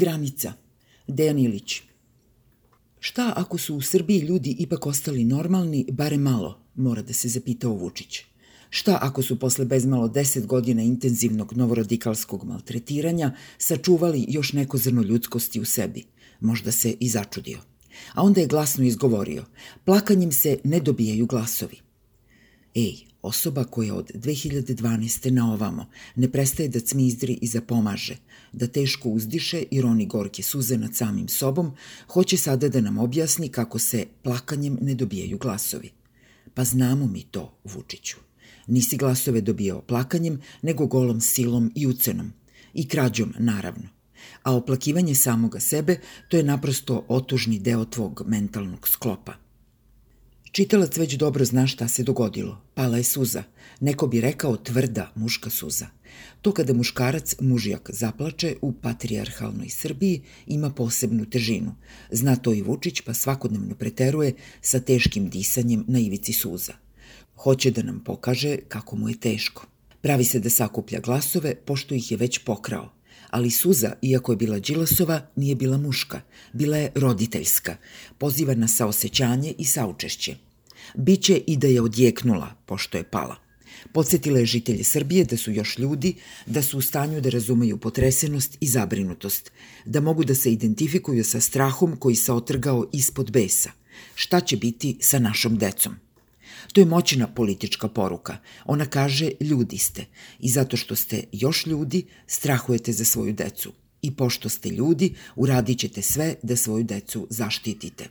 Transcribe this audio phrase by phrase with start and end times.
[0.00, 0.52] Granica.
[1.06, 1.82] Dejan Ilić.
[3.00, 7.72] Šta ako su u Srbiji ljudi ipak ostali normalni, bare malo, mora da se zapitao
[7.72, 8.20] Vučić.
[8.70, 15.60] Šta ako su posle bezmalo 10 godina intenzivnog novoradikalskog maltretiranja sačuvali još neko zrno ljudskosti
[15.60, 16.04] u sebi?
[16.40, 17.58] Možda se i začudio.
[18.14, 19.44] A onda je glasno izgovorio,
[19.84, 21.76] plakanjem se ne dobijaju glasovi.
[22.74, 25.30] Ej, osoba koja od 2012.
[25.30, 28.16] na ovamo ne prestaje da cmizdri i zapomaže,
[28.52, 31.72] da teško uzdiše i roni gorke suze nad samim sobom,
[32.08, 35.90] hoće sada da nam objasni kako se plakanjem ne dobijaju glasovi.
[36.54, 38.16] Pa znamo mi to, Vučiću.
[38.66, 42.32] Nisi glasove dobijao plakanjem, nego golom silom i ucenom.
[42.74, 43.88] I krađom, naravno.
[44.42, 49.49] A oplakivanje samoga sebe, to je naprosto otužni deo tvog mentalnog sklopa.
[50.52, 52.60] Čitalac već dobro zna šta se dogodilo.
[52.74, 53.42] Pala je suza.
[53.80, 55.86] Neko bi rekao tvrda muška suza.
[56.42, 61.74] To kada muškarac, mužijak, zaplače u patrijarhalnoj Srbiji ima posebnu težinu.
[62.10, 66.72] Zna to i Vučić pa svakodnevno preteruje sa teškim disanjem na ivici suza.
[67.36, 69.66] Hoće da nam pokaže kako mu je teško.
[70.00, 72.99] Pravi se da sakuplja glasove, pošto ih je već pokrao.
[73.30, 76.20] Ali Suza, iako je bila Đilasova, nije bila muška.
[76.52, 77.76] Bila je roditeljska.
[78.18, 80.36] Poziva na saosećanje i saučešće.
[80.94, 83.36] Biće i da je odjeknula, pošto je pala.
[83.92, 86.14] Podsetila je žitelje Srbije da su još ljudi,
[86.46, 89.52] da su u stanju da razumeju potresenost i zabrinutost,
[89.84, 93.70] da mogu da se identifikuju sa strahom koji se otrgao ispod besa.
[94.14, 95.94] Šta će biti sa našom decom?
[96.72, 98.38] To je moćna politička poruka.
[98.64, 100.04] Ona kaže ljudi ste
[100.38, 103.72] i zato što ste još ljudi strahujete za svoju decu.
[104.02, 108.08] I pošto ste ljudi, uradit ćete sve da svoju decu zaštitite.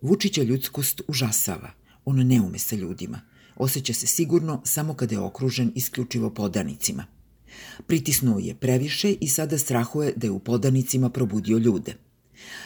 [0.00, 1.70] Vučića ljudskost užasava.
[2.04, 3.20] On ne ume sa ljudima.
[3.56, 7.06] Oseća se sigurno samo kada je okružen isključivo podanicima.
[7.86, 11.94] Pritisnuo je previše i sada strahuje da je u podanicima probudio ljude.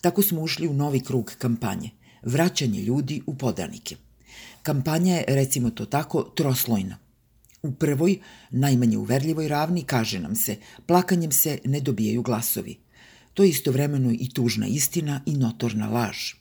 [0.00, 1.90] Tako smo ušli u novi krug kampanje.
[2.22, 3.96] Vraćanje ljudi u podanike–
[4.68, 6.98] Kampanja je, recimo to tako, troslojna.
[7.62, 8.18] U prvoj,
[8.50, 10.56] najmanje uverljivoj ravni, kaže nam se,
[10.86, 12.76] plakanjem se ne dobijaju glasovi.
[13.34, 16.34] To je istovremeno i tužna istina i notorna laž.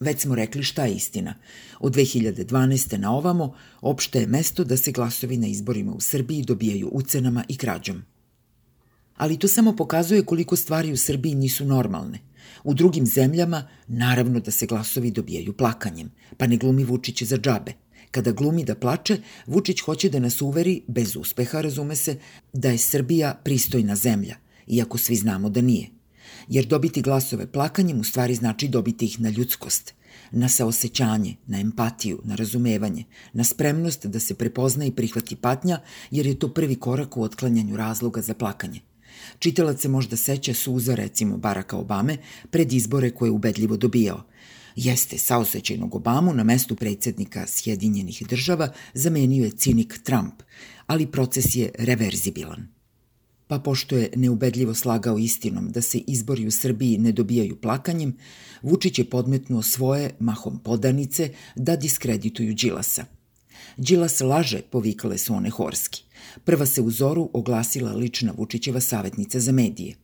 [0.00, 1.34] Već smo rekli šta je istina.
[1.80, 2.96] Od 2012.
[2.98, 7.56] na ovamo, opšte je mesto da se glasovi na izborima u Srbiji dobijaju ucenama i
[7.56, 8.02] krađom.
[9.16, 12.18] Ali to samo pokazuje koliko stvari u Srbiji nisu normalne–
[12.64, 17.72] U drugim zemljama naravno da se glasovi dobijaju plakanjem, pa ne glumi Vučić za džabe.
[18.10, 19.16] Kada glumi da plače,
[19.46, 22.18] Vučić hoće da nas uveri, bez uspeha razume se,
[22.52, 25.88] da je Srbija pristojna zemlja, iako svi znamo da nije.
[26.48, 29.94] Jer dobiti glasove plakanjem u stvari znači dobiti ih na ljudskost,
[30.30, 35.80] na saosećanje, na empatiju, na razumevanje, na spremnost da se prepozna i prihvati patnja,
[36.10, 38.80] jer je to prvi korak u otklanjanju razloga za plakanje.
[39.38, 42.16] Čitalac se možda seća suza, recimo, Baraka Obame
[42.50, 44.24] pred izbore koje je ubedljivo dobijao.
[44.76, 50.42] Jeste, saosećajnog Obamu na mestu predsednika Sjedinjenih država zamenio je cinik Trump,
[50.86, 52.66] ali proces je reverzibilan.
[53.46, 58.16] Pa pošto je neubedljivo slagao istinom da se izbori u Srbiji ne dobijaju plakanjem,
[58.62, 63.04] Vučić je podmetnuo svoje, mahom podanice, da diskredituju Đilasa.
[63.76, 66.04] Đilas laže, povikale su one horski.
[66.44, 69.94] Prva se u zoru oglasila lična Vučićeva savjetnica za medije.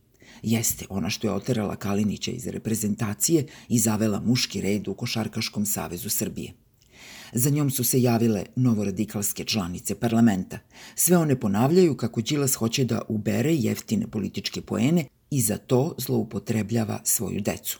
[0.43, 6.09] Jeste ona što je oterala Kalinića iz reprezentacije i zavela muški red u Košarkaškom savezu
[6.09, 6.53] Srbije.
[7.33, 10.59] Za njom su se javile novoradikalske članice parlamenta.
[10.95, 16.99] Sve one ponavljaju kako Đilas hoće da ubere jeftine političke poene i za to zloupotrebljava
[17.03, 17.79] svoju decu.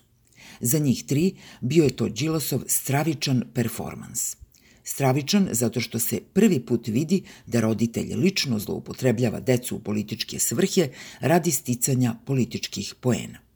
[0.62, 4.36] Za njih tri bio je to Đilasov stravičan performans–
[4.84, 10.90] Stravičan zato što se prvi put vidi da roditelj lično zloupotrebljava decu u političke svrhe
[11.20, 13.51] radi sticanja političkih poena.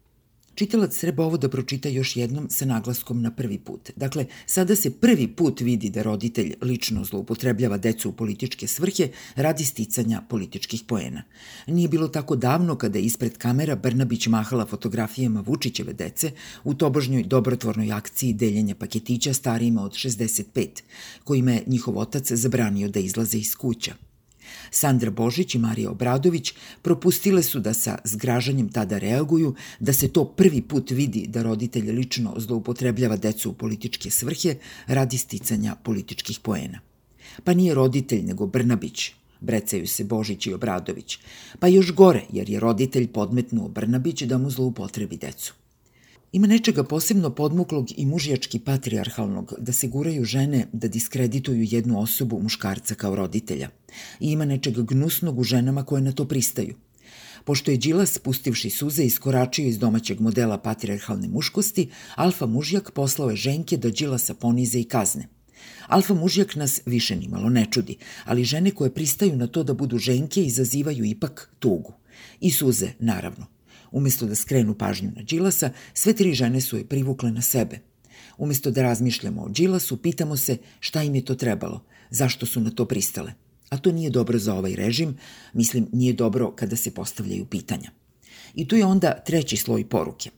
[0.55, 3.91] Čitalac treba ovo da pročita još jednom sa naglaskom na prvi put.
[3.95, 9.66] Dakle, sada se prvi put vidi da roditelj lično zloupotrebljava decu u političke svrhe radi
[9.66, 11.23] sticanja političkih poena.
[11.67, 16.31] Nije bilo tako davno kada je ispred kamera Brnabić mahala fotografijama Vučićeve dece
[16.63, 20.67] u tobožnjoj dobrotvornoj akciji deljenja paketića starijima od 65,
[21.23, 24.04] kojima je njihov otac zabranio da izlaze iz kuća.
[24.71, 30.25] Sandra Božić i Marija Obradović propustile su da sa zgražanjem tada reaguju, da se to
[30.25, 34.55] prvi put vidi da roditelj lično zloupotrebljava decu u političke svrhe
[34.87, 36.79] radi sticanja političkih poena.
[37.43, 41.19] Pa nije roditelj nego Brnabić, brecaju se Božić i Obradović.
[41.59, 45.53] Pa još gore, jer je roditelj podmetnuo Brnabić da mu zloupotrebi decu.
[46.35, 52.40] Ima nečega posebno podmuklog i mužijački patrijarhalnog da se guraju žene da diskredituju jednu osobu
[52.41, 53.70] muškarca kao roditelja.
[54.20, 56.76] I ima nečega gnusnog u ženama koje na to pristaju.
[57.46, 63.35] Pošto je Đilas, spustivši suze, iskoračio iz domaćeg modela patriarhalne muškosti, alfa mužjak poslao je
[63.35, 65.28] ženke da Đilasa ponize i kazne.
[65.88, 69.97] Alfa mužjak nas više nimalo ne čudi, ali žene koje pristaju na to da budu
[69.97, 71.93] ženke izazivaju ipak tugu.
[72.40, 73.54] I suze, naravno.
[73.95, 77.79] Umesto da skrenu pažnju na Đilasa, sve tri žene su je privukle na sebe.
[78.37, 82.71] Umesto da razmišljamo o Đilasu, pitamo se šta im je to trebalo, zašto su na
[82.71, 83.33] to pristale.
[83.69, 85.15] A to nije dobro za ovaj režim,
[85.53, 87.91] mislim nije dobro kada se postavljaju pitanja.
[88.55, 90.29] I tu je onda treći sloj poruke.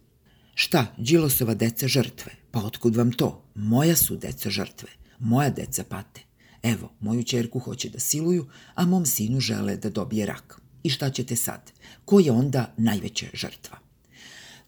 [0.55, 2.31] Šta, Đilosova deca žrtve?
[2.51, 3.43] Pa otkud vam to?
[3.55, 4.89] Moja su deca žrtve.
[5.19, 6.21] Moja deca pate.
[6.63, 8.45] Evo, moju čerku hoće da siluju,
[8.75, 10.61] a mom sinu žele da dobije rak.
[10.87, 11.71] I šta ćete sad?
[12.05, 13.77] Ko je onda najveća žrtva?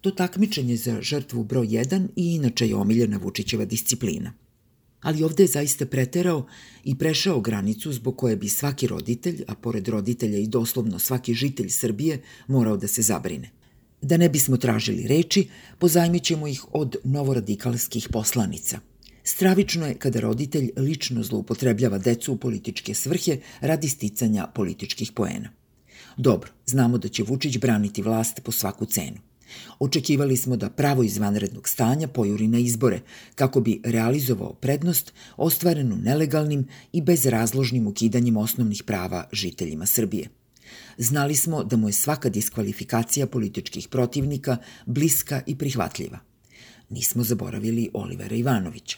[0.02, 4.34] To takmičenje za žrtvu broj 1 i inače je omiljena Vučićeva disciplina.
[5.02, 6.46] Ali ovde je zaista preterao
[6.84, 11.70] i prešao granicu zbog koje bi svaki roditelj, a pored roditelja i doslovno svaki žitelj
[11.70, 13.52] Srbije, morao da se zabrine.
[14.02, 18.80] Da ne bismo tražili reči, pozajmit ćemo ih od novoradikalskih poslanica.
[19.24, 25.59] Stravično je kada roditelj lično zloupotrebljava decu u političke svrhe radi sticanja političkih poena.
[26.18, 29.18] Dobro, znamo da će Vučić braniti vlast po svaku cenu.
[29.80, 33.02] Očekivali smo da pravo izvanrednog stanja pojuri na izbore,
[33.36, 40.30] kako bi realizovao prednost ostvarenu nelegalnim i bezrazložnim ukidanjem osnovnih prava žiteljima Srbije.
[40.98, 46.20] Znali smo da mu je svaka diskvalifikacija političkih protivnika bliska i prihvatljiva.
[46.90, 48.98] Nismo zaboravili Olivera Ivanovića.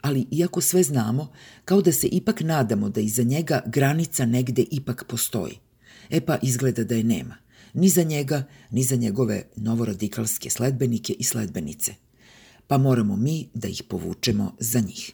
[0.00, 1.32] Ali iako sve znamo,
[1.64, 5.58] kao da se ipak nadamo da iza njega granica negde ipak postoji.
[6.10, 7.36] E pa izgleda da je nema–
[7.74, 11.94] ni za njega, ni za njegove novoradikalske sledbenike i sledbenice.
[12.66, 15.12] Pa moramo mi da ih povučemo za njih.